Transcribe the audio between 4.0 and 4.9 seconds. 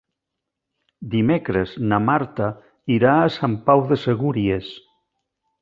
Segúries.